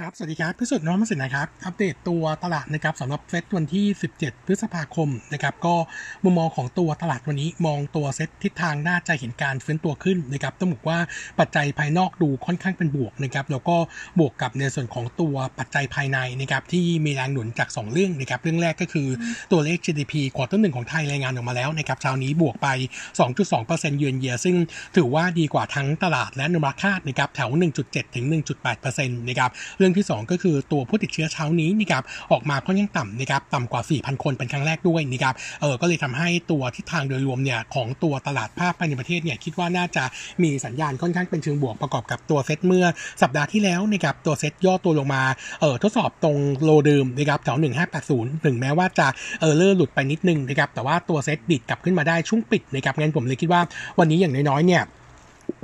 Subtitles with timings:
[0.00, 3.86] ครับ สวัสดีครับพิสุทธิ์น้องมสินนะครับ อัปเดตตัวตลาดนะครับสำหรับเซตวันที่
[4.16, 5.74] 17 พฤษภาคมนะครับ ก็
[6.24, 10.98] มุมมองของตัวตลาดวันนี้มองตัวเซตทิศทางน่าจะเห็นการฟื้นตัวขึ้นนะครับ ต้องบอกว่า
[11.38, 13.76] ปัจจัยภายนอกดูค่อนข้างเป็นบวกนะครับ แล้วก็
[14.18, 19.08] บวกกับในส่วนของตัวปัจจัยภายในนะครับที่มีแรงหนุนจาก 2 เรื่องนะครับ เรื่องแรกก็คือ
[19.52, 22.68] ตัวเลข GDP ควอเตอร์หนึ่งของไทยรายงานออกมาแล้วนะครับ เช้านี้บวกไป
[23.34, 24.56] 2.2%เยือนเยีย ซึ่ง
[24.96, 27.50] ถือว่าดีกว่าทั้งตลาดและนุมาคาดนะครับ แถว
[27.82, 28.26] 1.7 ถึง
[28.70, 29.52] 1.8%นะครับ
[29.84, 32.02] รื่องที่ 2 ก็คือตัวผู้ติดเชื้อเช้านี้นะครับ
[32.32, 40.04] ออกมาค่อนข้างต่ำนะครับต่ำกว่า 4,000 คนเป็นครั้งแรกด้วยนะครับเออก็เลยทำให้ตัวทิศทางโดยรวมเนี่ยของตัวตลาดภาพภายในประเทศเนี่ยคิดว่าน่าจะ
[40.42, 42.86] มีสัญญาณค่อนข้างเป็นเชิงบวกประกอบกับตัวเซตเมื่อ
[43.22, 45.22] สัปดาห์ที่แล้วนะครับตัวเซตย่อตัวลงมา
[45.60, 47.58] เออทดสอบตรงโลเดิมนะครับแถว
[48.00, 49.06] 1580ถึงแม้ว่าจะ
[49.40, 53.60] เออเลอร์หลุดไปนิดนึงนะครับแต่ว่าตัวเซตดิดกลับขึ้นมาได้ช่วงปิดนะครับงั้นผมเลยคิดว่า
[53.98, 54.82] วันนี้อย่างน้อยๆเนี่ย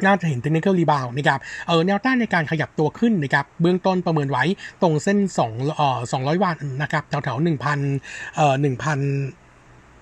[0.07, 4.45] น่าจะเห็น technical rebound นะครับเออแนวต้านในการขยับตัวขึ้นนะครับเบื้องต้นประเมินไว้
[4.83, 9.40] ตรงเส้น2เอ่อ200 วันนะครับแถวๆ1,000เอ่อ1,000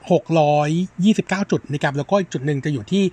[0.09, 3.05] 629 จุดนะครับแล้วก็อีกจุดหนึ่งจะอยู่ที่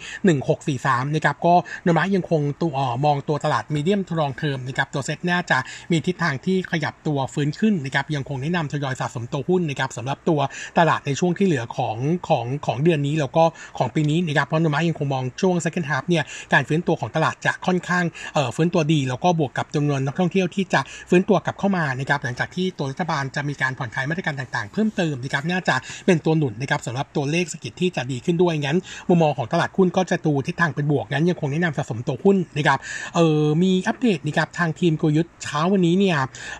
[0.73, 5.57] 1643นะครับก็โนมูระยังคงตัวเอ่อมองตัวตลาด medium to long term นะครับตัวเซ็ตน่าจะ
[5.91, 10.39] มีทิศทางที่ขยับตัวฟื้นขึ้นนะครับยังคงแนะนำทยอยสะสมตัวหุ้นนะครับสำหรับตัว
[10.79, 11.97] ตลาดในช่วงที่เหลือของ
[12.29, 13.43] ของของเดือนนี้แล้วก็
[13.77, 16.23] ของปีนี้นะครับเพราะนมะยังคงมองช่วง second half เนี่ย
[16.53, 28.77] การฟื้นตัวของตลาดจะค่อนข้างเอ่อฟื้นตัวดี แล้วก็บวกกับจำนวนนักท่องเที่ยวที่จะฟื้นตัวกลับเข้ามานะครับหลังจากที่ตัวรัฐบาลจะมีการผ่อนคลายมาตรการต่างๆ เพิ่มเติมนะครับน่าจะเป็นตัวหนุนนะครับสำหรับตัวเลขสกิจที่จะดีขึ้นด้วยงั้น
[29.09, 32.79] มุมมองของตลาดหุ้นก็จะดูทิศทางเป็นบวกงั้นยังคงแนะนำสะสมตัวหุ้นนะครับ
[33.15, 36.17] เออมีอัปเดตนะครับทางทีมกลยุทธ์เช้าวันนี้เนี่ย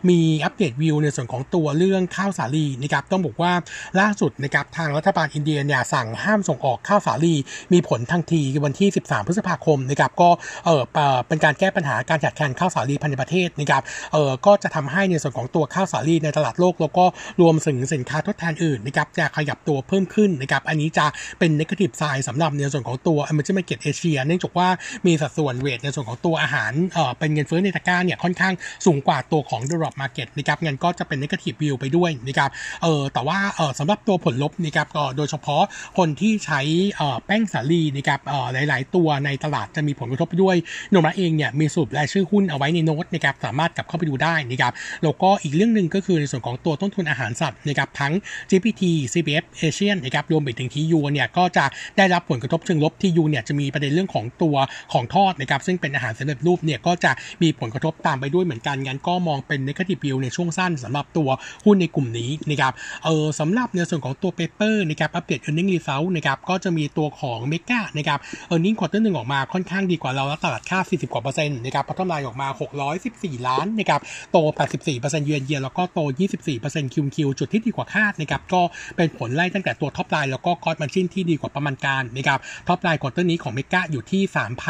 [0.10, 3.52] มีอัปเดตวิวในส่วนของตัวเรื่องข้าวสาลีนะครับต้องบอกว่า
[4.00, 7.36] ล่าสุดนะครับทางรัฐบาลอินเดียเนี่ยสั่งห้ามส่งออกข้าวสาลี
[7.74, 10.30] มีผลทันทีวันที่ 13 พฤษภาคมนะครับก็
[10.66, 10.82] เออ
[11.28, 17.06] เป็นการแก้ปัญหาการขาดแคลนข้าวสาลีภายในประเทศนะครับเออก็จะทำให้ในส่วนของตัวข้าวสาลีในตลาดโลก แล้วก็
[17.42, 21.06] รวมถึงสินค้าทดแทนอื่นนะครับจะขยับตัวเพิ่มขึ้นนะครับ อันนี้จะ
[21.40, 24.68] เป็น negative side สำหรับในส่วนของตัว emerging market เอเชียเนื่องจากว่า
[25.06, 28.54] มีสัดส่วนเวทในส่วนของตัวอาหารเอ่อเป็นเงินเฟ้อในตะกร้าเนี่ยค่อนข้าง
[28.86, 32.50] สูงกว่าตัวของ developed market นะครับงั้นก็จะเป็น negative view ไปด้วยนะครับ
[32.84, 35.64] เออแต่ว่าเออสำหรับตัวผลลบนะครับก็โดยเฉพาะ
[35.98, 36.62] คนที่ใช้
[36.96, 40.56] เอ่อแป้งสาลีนะครับเอ่อหลาย ๆ ตัวในตลาดจะมีผลกระทบไปด้วย
[40.92, 48.14] โนมาเองเนี่ยมีสูบรายชื่อหุ้นเอาไว้ในโน้ตนะครับสามารถกลับเข้าไปดูได้นะครับแล้วก็อีกเรื่องหนึ่งก็คือในส่วนของตัวต้นทุนอาหารสัตว์นะครับทั้ง
[48.50, 51.66] GPT CPF Asian นะครับรวมไปถึงทียูเนี่ยก็จะ
[51.98, 54.56] ได้รับผลกระทบเชิงลบที่ยูเนี่ยจะมีประเด็นเรื่องของตัว
[54.94, 57.12] ของทอดนะครับซึ่งเป็นอาหารสำเร็จรูปเนี่ยก็จะ
[57.42, 61.30] มีผลกระทบตามไปด้วยเหมือนกันงั้นก็มองเป็น negative view ในช่วงสั้นสำหรับตัว
[61.66, 62.74] หุ้นในกลุ่มนี้นะครับ
[63.06, 68.20] เออสำหรับในส่วนของตัว paper นะครับอัปเดต earning result นะครับก็จะมีตัวของ MEGA นะครับ
[68.52, 72.48] earning quarter หนึ่งออกมาค่อนข้างดีกว่าเราแล้วตลาดคาด 40 กว่าเปอร์เซ็นต์นะครับ bottom line ออกมา
[72.98, 74.02] 614 ล้านนะครับ
[74.32, 74.38] โต
[74.82, 76.00] 84%เยือนเยียแล้วก็โต
[76.48, 78.62] 24%คิวคิวจุดที่ดีกว่าคาดนะครับก็
[78.96, 84.22] เป็นผลไล่ตั้งแต่ตัว top line แล้วก็ gross margin ที่ดีกว่าประมาณการนะครับtop line quarter นี้ของ MEGA อยู่ที่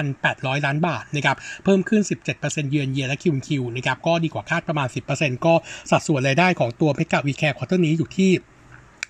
[0.09, 2.01] 3,800 ล้านบาทนะครับเพิ่มขึ้น
[2.35, 4.87] 17%เยือนเยียและคิวคิวนะครับก็ดีกว่าคาดประมาณ
[5.17, 5.53] 10%ก็
[5.91, 8.31] สัดส่วนรายได้ของตัว Mega We Care quarter นี้อยู่ที่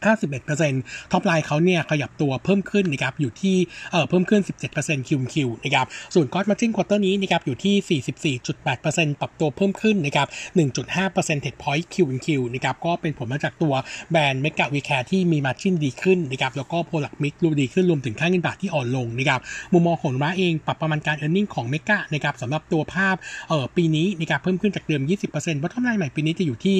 [0.06, 3.56] 51% top line เขาเนี่ยขยับตัวเพิ่มขึ้นนะครับอยู่ที่
[3.92, 4.42] เอ่อเพิ่มขึ้น
[4.76, 8.02] 17%คิวคิวนะครับส่วน gross margin quarter นี้นะครับอยู่ที่
[8.40, 10.28] 44.8%ปรับตัวเพิ่มขึ้นนะครับ
[10.76, 13.74] 1.5%เทดพอยต์คิวคิวนะครับก็เป็นผลมาจากตัว
[14.12, 19.42] แบรนด์ Mega We Care ที่มี margin ดีขึ้นนะครับแล้วก็ product mix ดูดีขึ้นรวมถึงค่าเงินบาทที่อ่อนลงนะครับ
[19.74, 23.16] มุมมองของโนมูระเองปรับประมาณการ earning ของ MEGA นะครับสำหรับตัวภาพ
[23.50, 25.02] เอ่อปีนี้นะครับเพิ่มขึ้นจากเดิม
[25.34, 26.76] 20%วัตถุกำไรใหม่ปีนี้จะอยู่ที่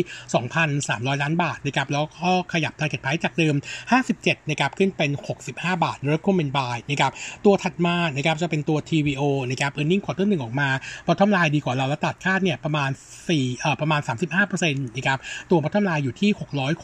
[0.60, 3.56] 2,300 ล้านบาทนะครับแล้วก็ขยับ target price จากเดิม
[4.02, 5.12] 57นะครับขึ้นเป็น
[5.48, 7.12] 65 บาท recommend buy นะครับ
[7.46, 10.70] ตัวถัดมานะครับจะเป็นตัว TVO นะครับ earning quarter หนึ่งออกมา
[11.08, 12.90] bottom line ดีกว่าเราแล้วตลาดคาดเนี่ยประมาณ
[13.26, 14.02] 4เอ่อประมาณ
[14.48, 15.20] 35%นะครับ
[15.52, 16.30] ตัว bottom line อยู่ที่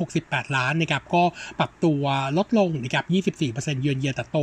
[0.02, 1.24] 668 ล้านนะครับก็
[1.60, 2.02] ปรับตัว
[2.38, 3.06] ลดลงนะครับ
[3.54, 4.38] 24%เยือนเยียแต่โต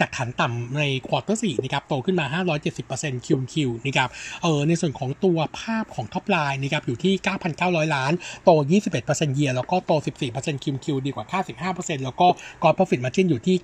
[0.00, 2.42] จากฐานต่ำใน quarter 4นะครับโตขึ้นมา
[2.76, 3.54] 570% QQ
[3.86, 4.08] นะครับ
[4.42, 7.14] เออในส่วนของตัวภาพของ top line นะครับอยู่ที่
[7.54, 8.12] 9,900 ล้าน
[8.44, 8.50] โต
[8.92, 9.92] 21%เยียแล้วก็โต
[10.32, 11.44] 14% QQ ดีกว่าคาด
[11.74, 12.26] 15%แล้วก็
[12.62, 13.56] กอร์ profit margin อยู่ที่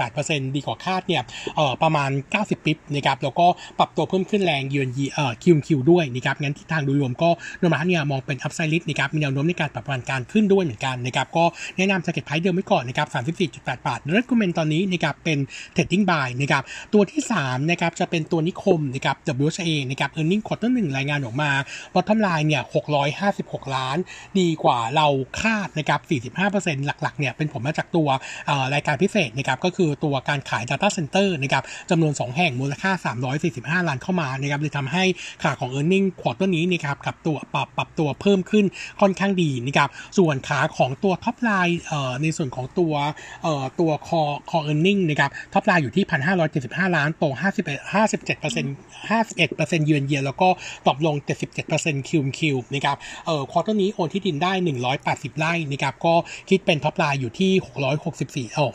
[0.00, 1.22] 9.8%ดีกว่าคาดเนี่ย
[1.56, 3.46] เอ่อประมาณ 90ปิ๊บนะครับแล้วก็
[3.78, 7.30] ปรับตัวเพิ่มขึ้นแรงยือนยีเอ่อคิวคิวด้วยนะครับงั้นที่ทางโดยรวมก็
[7.62, 11.44] นมาเนี่ยมองเป็น upside risk นะครับมีแนวโน้มในการปรับประมาณการขึ้นด้วยเหมือนกันนะครับก็
[11.76, 13.08] แนะนำ target price เดิมไว้ก่อนนะครับ
[13.50, 15.38] 34.8 บาท recommend ตอนนี้นะครับเป็น
[15.76, 16.62] trading buy นะครับ
[16.92, 21.50] ตัวที่3นะครับจะเป็นตัวนิคมนะครับ WHA นะครับ earning quarter 1รายงานออกมา
[21.94, 22.62] bottom line เนี่ย
[23.18, 23.96] 656 ล้าน
[24.38, 25.06] ดีกว่าเรา
[25.40, 26.00] คาดนะครับ
[26.44, 28.08] 45%หหลักๆเนี่ยเป็นผลมาจากตัว
[28.74, 32.90] รายการพิเศษนะครับก็คือตัวการขาย Data Center นะครับจำนวน 2 แห่งมูลค่า
[33.40, 35.04] 345 ล้านเข้ามานะครับเลยทำให้
[35.42, 38.64] ขาของ e a r n i n g ควอเตอร์นี้นะครับกับตัวปรับปรับตัวเพิ่มขึ้น
[39.00, 39.88] ค่อนข้างดีนะครับ
[40.18, 41.80] ส่วนขาของตัว top line
[42.22, 42.94] ในส่วนของตัว
[43.80, 46.04] ตัว core core earning นะครับ top line อยู่ที่
[46.50, 50.48] 1,575 ล้านโต51 57% 51%เยือนเยียแล้วก็
[50.86, 51.16] drop ลง
[51.62, 54.52] 77%คิวคิวนะครับเอ่อ quarter นี้โอนที่ดินได้
[54.96, 56.14] 180 ไร่นะครับก็
[56.50, 57.52] คิดเป็น top line อยู่ที่
[58.48, 58.70] 664เอ่อ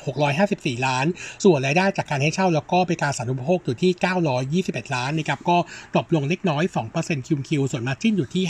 [0.45, 1.05] 654 ล้าน
[1.43, 3.91] ส่วนรายได้จากการให้เช่าแล้วก็บริการสาธารณูปโภคอยู่ที่
[4.63, 5.57] 921 ล้านนะครับก็
[5.95, 6.63] drop ลงเล็กน้อย
[6.95, 8.43] 2%คิวคิวส่วน margin อยู่ที่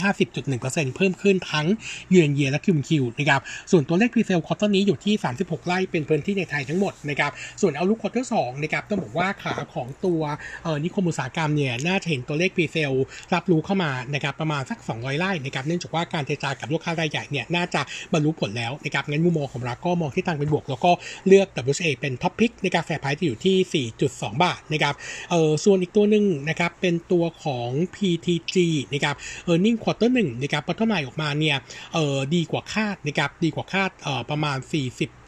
[0.44, 1.66] 50.1%เพิ่มขึ้นทั้ง
[2.10, 3.40] เยือนเยียและคิวคิวนะครับ
[3.70, 10.20] ส่วนตัวเลข presale quarter นี้อยู่ที่ 36 ไร่เป็นพื้นที่ในไทยทั้งหมดนะครับส่วน outlook quarter สองนะครับต้องบอกว่าขาของตัว
[10.62, 12.92] เอ่นิคมอุตสาหกรรมเนี่ยน่าจะเห็นตัวเลข presale
[13.34, 17.80] รับรู้เข้ามานะครับประมาณสัก 200 ไร่นะครับเนื่องจากว่าการเจรจากับลูกค้ารายใหญ่เนี่ยน่าจะ
[18.12, 20.92] บรรลุผลแล้วนะครับงั้นมุมมองของเราก็มองทิศทางเป็นบวก แล้วก็
[21.26, 24.94] เลือก WHA เป็น top pick ในการ fair price จะอยู่ที่ 4.2 บาทนะครับ
[25.30, 28.56] เออส่วนอีกตัวหนึ่งนะครับเป็นตัวของ PTG
[28.94, 31.56] นะครับ earning quarter หนึ่งนะครับ bottom line ออกมาเนี่ย
[31.94, 34.58] เออดีกว่าคาดนะครับดีกว่าคาดเออประมาณ
[35.00, 35.25] 40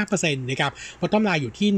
[0.00, 1.68] 45%นะครับ bottom line อยู่ที่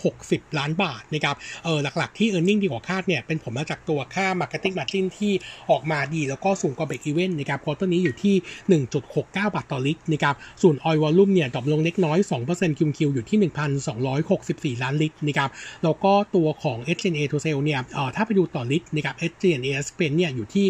[0.00, 5.32] 160 ล้านบาทนะครับเออหลักๆที่ e a r n i n g ดีกว่าคาดเนี่ยเป็นผลมาจากตัวค่า Marketing Margin ที่
[5.70, 8.34] ออกมาดี แล้วก็สูงกว่า break even นะครับ quarter นี้อยู่ที่
[8.82, 13.38] 1.69 บาทต่อลิตรนะครับส่วน Oil Volume เนี่ย drop ลงเล็กน้อย 2%คิวคิวอยู่ที่
[14.76, 15.50] 1,264 ล้านลิตรนะครับ
[15.84, 20.66] แล้วก็ตัวของ SG&A to sale เนี่ยเออถ้าไปดูต่อลิตรนะครับ SG&A expense เนี่ยอยู่ที่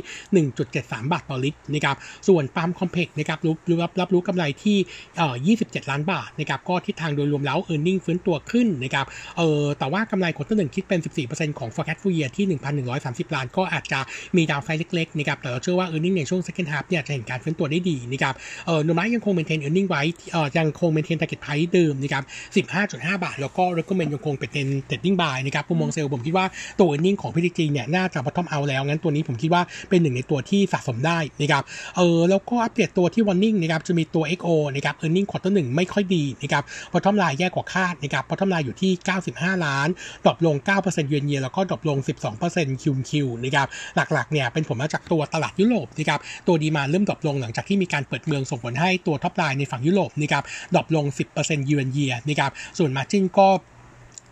[0.55, 1.97] 1.73 บาทต่อลิตรนะครับ
[2.29, 4.77] ส่วน Palm Complex นะครับรับรับรู้กำไรที่
[5.17, 9.07] เอ่อ27 ล้านบาทนะครับับก็ทิศทางโดยรวมแล้ว e a r n i n g ฟื้นตัวขึ้นนะครับ
[9.37, 12.47] เออแต่ว่ากำไร quarter หนึ่งคิดเป็น 14%ของ forecast full year ที่
[12.91, 14.01] 1,130 ล้านก็อาจจะ
[14.37, 18.35] มีดาวไซด์เล็กๆนะครับแต่เราเชื่อว่า e a r n i n g ในช่วง second half เนี่ยจะเห็นการฟื้นตัวได้ดีนะครับ
[18.67, 20.03] เออโนมะยังคง maintain earning ไว้
[20.33, 22.25] เออยังคง maintain target price เดิมนะครับ
[22.69, 26.47] 15.5 บาท แล้วก็ recommend ยังคงเป็น trading buy นะครับผมมองเซลล์ผมคิดว่า
[26.79, 31.63] ตัว earning ของ PTG เนี่ยน่าจะ bottom out แล้วงั้นตัวนี้ผมคิดว่าเป็นหนึ่งในตัวที่สะสมได้นะครับ
[31.97, 38.93] เออแล้วก็อัปเดตตัวที่ warning นะครับจะมีตัว XO นะครับ earning quarter หนึ่งไม่ค่อยดีนะครับ bottom ายแย่กว่าคาดนะครับ bottom line อยู่ที่
[39.27, 39.89] 95 ล้าน
[40.25, 41.99] drop ลง 9% year on year แล้วก็ drop ลง
[42.41, 50.45] 12% Q on Q นะครับหลักๆเนี่ยเป็นผลมาจากตัวตลาดยุโรปนะครับตัว demand เริ่ม drop ลงหลังจากที่มีการเปิดเมืองส่งผลให้ตัว top line ในฝั่งยุโรปนะครับ
[50.75, 51.07] drop ลง
[51.37, 53.49] 10% year on year นะครับส่วน margin ก็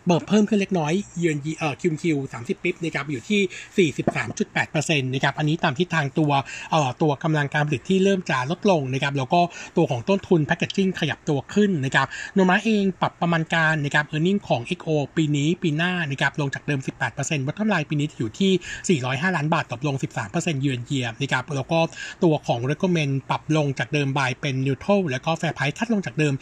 [0.07, 3.91] เบิกเพิ่มขึ้นเล็กน้อย year on เอ่อ Q on Q สามสิบ bip นะครับอยู่ที่
[4.23, 6.31] 43.8%นะครับอันนี้ตามที่ทางตัว
[6.71, 9.41] เอ่อตัวกำลังการผลิตที่เริ่มจะลดลงนะครับแล้วก็
[9.77, 16.79] ตัวของต้นทุน packaging ขยับตัวขึ้นนะครับโนมูระเองปรับประมาณการนะครับ earning ของ XO ปีนี้ปีหน้านะครับลงจากเดิม
[17.13, 19.95] 18% bottom line ปีนี้อยู่ที่ 405 ล้านบาทตกลง
[20.29, 21.79] 13%เยือนเยียนะครับแล้วก็
[22.23, 26.33] ตัวของ recommend ปรับลงจากเดิม buy เป็น neutral แล้วก็ fair price cut ลงจากเดิม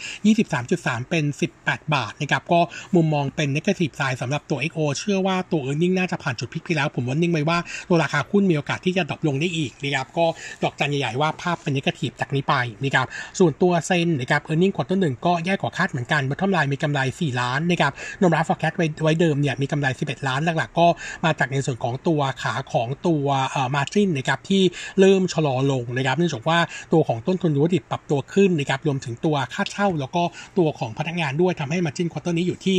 [0.52, 1.26] 23.3 เป็น
[1.60, 2.60] 18 บาทนะครับก็
[2.96, 6.88] มุมมองเป็น negative side สำหรับตัว XO เชื่อว่าตัว e a r n i n g น่าจะผ่านจุด peak ไปแล้ว
[6.96, 7.58] ผม warning ไว้ว่า
[7.90, 10.26] ตัวราคาหุ้นมีโอกาสที่จะ drop ลงได้อีกนะครับก็
[10.64, 12.54] ดอกจันใหญ่ๆว่าภาพเป็น negative จากนี้ไป
[12.84, 13.06] นะครับ
[13.40, 18.46] ส่วนตัว ZEN นะครับ e a r n i n g ควอเตอร์หนึ่งก็แย่กว่าคาดเหมือนกัน bottom line มีกำไร 4 ล้านนะครับโนมูระ
[18.48, 20.88] forecast ไว้ไว้เดิมเนี่ยมีกำไร 11 ล้านหลักๆ ก็
[21.26, 24.64] มาจากในส่วนของตัวขาของตัวเอ่อ margin นะครับที่
[25.00, 26.60] เริ่มชะลอลงนะครับเนื่องจากว่า
[26.94, 30.24] ตัวของต้นทุนวัตถุดิบปรับตัวขึ้นนะครับรวมถึงตัวค่าเช่า แล้วก็
[30.58, 32.78] ตัวของพนักงานด้วยทำให้ margin quarter นี้อยู่ที่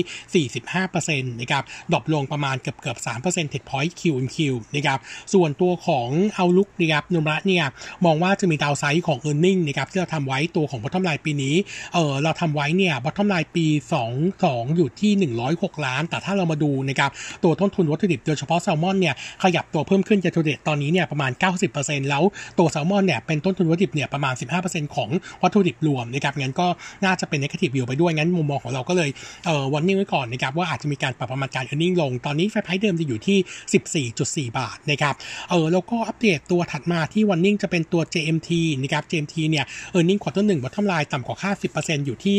[0.70, 1.62] 45%นะครับ
[1.92, 4.98] drop ลงประมาณเกือบเกือบ3 percentage point Q on Q นะครับ
[5.34, 7.64] ส่วนตัวของ outlook นะครับโนมูระเนี่ย
[8.04, 11.54] มองว่าจะมี downside ของ e a r n i n g นะครับที่เราทำไว้ตัวของ bottom line ปีนี้
[11.94, 13.66] เออเราทำไว้เนี่ย bottom line ปี
[14.06, 15.12] 22 อยู่ที่
[15.52, 17.10] 106 ล้าน แต่ถ้าเรามาดูนะครับ
[17.44, 21.30] ตัวต้นทุนวัตถุดิบโดยเฉพาะแซลมอนเนี่ยขยับตัวเพิ่มขึ้นจะทูเดตตอนนี้เนี่ยประมาณ
[21.70, 22.22] 90%แล้ว
[22.58, 25.10] ตัวแซลมอนเนี่ยเป็นต้นทุนวัตถุดิบเนี่ยประมาณ 15%ของ
[25.42, 26.66] วัตถุดิบรวมนะครับงั้นก็
[27.04, 29.10] น่าจะเป็น negative view ไปด้วยงั้นมุมมองของเราก็เลย
[29.46, 34.06] เออวันนี้ไว้ก่อนนะครับว่าอาจจะมีการปรับประมาณการ e a r n i n g ลง ตอนนี้แฟไพเดิมจะอยู่ที่
[34.50, 35.14] 14.4 บาทนะครับ
[35.50, 38.50] เออแล้วก็อัปเดตตัวถัดมาที่ warning จะเป็นตัว JMT
[38.82, 42.36] นะครับ JMT เนี่ย earning quarter หนึ่ง bottom line ต่ำกว่าคาด 10%อยู่ที่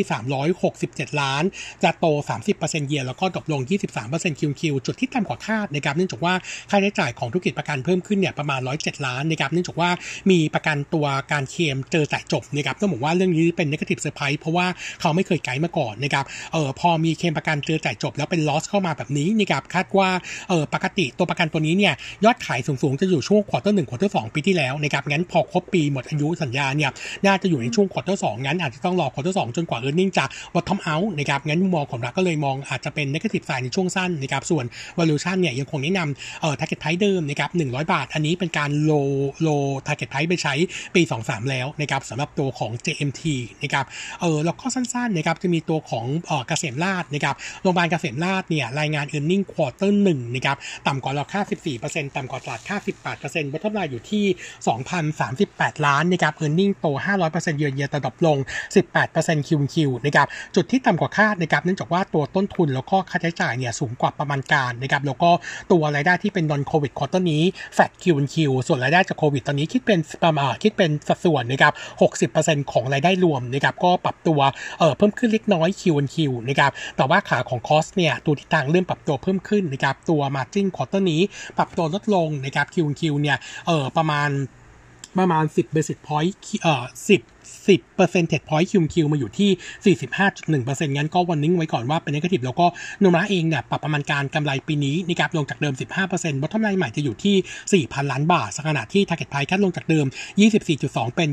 [0.57, 1.43] 367 ล้าน
[1.83, 2.05] จะโต
[2.49, 3.61] 30% year แล้วก็ drop ลง
[4.01, 6.33] 23% QQ จุดที่ต่ำกว่าคาดนะครับเนื่องจากว่า
[6.69, 9.89] ค่าใช้จ่ายของธุรกิจประกันเพิ่มขึ้นเนี่ยประมาณ 107 ล้านนะครับเนื่องจากว่า
[10.31, 14.67] มีประกันตัวการเคลมเจอจ่ายจบนะครับต้องบอกว่าเรื่องนี้เป็น negative surprise เพราะว่า
[15.01, 20.09] เขาไม่เคยไกด์มาก่อนนะครับเออพอมีเคลมประกันเจอจ่ายจบแล้วเป็น loss เข้ามาแบบนี้นะครับคาดว่า
[20.49, 21.93] เออปกติตัวประกันตัวนี้เนี่ย
[22.25, 26.91] ยอดขายสูงๆ จะอยู่ช่วง quarter หนึ่ง quarter สองปีที่แล้วนะครับงั้นพอครบปีหมดอายุสัญญาเนี่ย
[27.25, 33.07] น่าจะอยู่ในช่วง quarter สองงั้นอาจจะต้องรอ quarter สองจนกว่า e a r n i n g จะ bottom out นะครับงั้นมองของเราก็เลยมองอาจจะเป็น
[33.13, 34.65] negative side ในช่วงสั้นนะครับส่วน
[34.97, 39.09] valuation เนี่ยยังคงแนะนำเอ่อ target price เดิมนะครับ100 บาท อันนี้เป็นการ roll
[39.47, 40.53] roll target price ไปใช้
[40.95, 43.21] ปี 23 แล้วนะครับสำหรับตัวของ JMT
[43.63, 43.85] นะครับ
[44.21, 50.57] เออแล้วก็สั้นๆนะครับจะมีตัวของเอ่อเกษมราชนะครับโรงพยาบาลเกษมราชเนี่ยรายงาน e a r n i n g quarter 1นะครับ
[50.87, 51.41] ต่ำกว่าเราคาด
[51.79, 52.77] 14%ต่ำกว่าตลาดคาด
[53.15, 54.25] 18% bottom line อยู่ที่
[55.05, 56.87] 2,038 ล้านนะครับ e a r n i n g โต
[57.23, 58.37] 500%เยือนเยียแต่ drop ลง
[58.93, 65.29] 18% QQ นะครับจุดที่ต่ำกว่าคาดนะครับเนื่องจากว่าตัวต้นทุนแล้วก็ค่าใช้จ่ายเนี่ยสูงกว่าประมาณการนะครับแล้วก็
[65.71, 67.43] ตัวรายได้ที่เป็น non covid quarter นี้
[67.77, 68.35] flat QQ
[68.67, 71.73] ส่วนรายได้จากโควิดตอนนี้คิดเป็นประมาณคิดเป็นสัดส่วนนะครับ
[72.31, 74.39] 60%ของรายได้รวมนะครับก็ปรับตัว
[74.79, 76.15] เอ่อเพิ่มขึ้นเล็กน้อย QQ
[76.49, 81.21] นะครับแต่ว่าขาของคอสเนี่ยตัวทิศทางเริ่มปรับตัวเพิ่มขึ้นนะครับตัว margin quarter นี้
[81.57, 83.37] ปรับตัวลดลงนะครับ QQ เนี่ย
[83.67, 84.29] เออประมาณ
[85.19, 87.32] ประมาณ 10 basis point เอ่อ10
[87.67, 92.65] 10 percentage point QQ มาอยู่ที่ 45.1%งั้นก็วันนิ่งไว้ก่อนว่าเป็น negative แล้วก็
[92.99, 95.73] โนมระเองเนี่ยปรับประมาณการกำไรปีนี้นะครับลงจากเดิม
[96.07, 100.05] 15% bottom line ใหม่จะอยู่ที่ 4,000 ล้านบาทขณะที่ target price คัดลงจากเดิม
[100.61, 101.29] 24.2 เป็น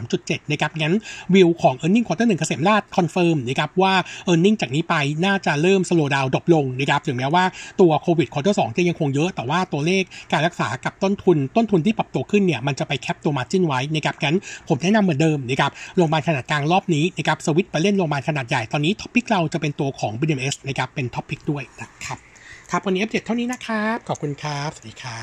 [0.00, 0.94] 23.7 นะครับงั้น
[1.34, 3.94] วิวของ earning quarter 1เกษมราช confirm นะครับว่า
[4.28, 4.94] earning จากนี้ไป
[5.24, 7.44] น่าจะเริ่ม slow down drop ลงนะครับถึงแม้ว่า
[7.80, 10.02] ตัวโควิด quarter 2จะยังคงเยอะ แต่ว่าตัวเลข
[10.32, 14.36] การรักษากับต้นทุนต้นทุนที่ปรับตัวขึ้นเนี่ยมันจะไป cap ตัว margin ไว้นะครับงั้น
[14.68, 22.18] ผมแนะนำเหมือนเดิมนะครับโรงพยาบาลขนาดกลางรอบนี้นะครับสวิตไปเล่นโรงพยาบาลขนาดใหญ่ตอนนี้ top pick เราจะเป็นตัวของ BDMS นะครับเป็น top pick ด้วยนะครับ
[22.70, 25.22] ครับวันนี้อัปเดตเท่านี้นะครับขอบคุณครับสวัสดีครับ